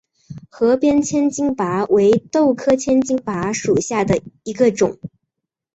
[0.49, 4.97] 河边千斤拔为豆科千斤拔属下的一个种。